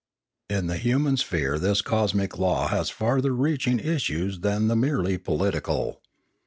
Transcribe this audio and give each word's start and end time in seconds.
In 0.49 0.65
the 0.65 0.77
human 0.77 1.15
sphere 1.17 1.59
this 1.59 1.83
cosmic 1.83 2.39
law 2.39 2.69
has 2.69 2.89
farther 2.89 3.33
reaching 3.33 3.77
issues 3.79 4.39
than 4.39 4.67
the 4.67 4.75
merely 4.75 5.19
political. 5.19 6.01